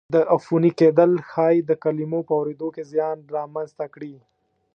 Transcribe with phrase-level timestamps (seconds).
[0.15, 4.15] دا عفوني کېدل ښایي د کلمو په اورېدو کې زیان را منځته کړي.